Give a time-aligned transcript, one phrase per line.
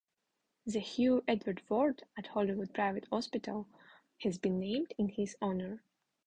[0.65, 3.67] The Hugh Edwards Ward at Hollywood Private Hospital
[4.23, 5.83] has been named in his honour.